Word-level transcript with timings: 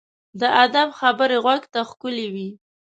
د 0.39 0.41
ادب 0.63 0.87
خبرې 0.99 1.37
غوږ 1.43 1.63
ته 1.73 1.79
ښکلي 1.89 2.27
وي. 2.33 2.49